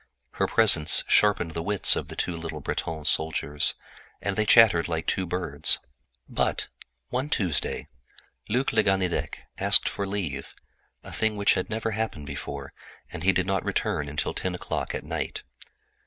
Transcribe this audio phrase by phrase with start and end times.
[0.31, 3.75] Her presence sharpened the wits of the two little Breton soldiers,
[4.19, 5.77] and they chattered like two birds.
[6.27, 6.69] But,
[7.09, 7.85] one Tuesday,
[8.49, 13.63] Luc le Ganidec asked for leave—a thing which had never happened before—and he did not
[13.63, 15.43] return until ten o'clock at night.